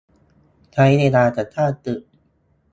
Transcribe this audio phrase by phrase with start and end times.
[0.73, 2.01] ใช้เวลาจะสร้างตึก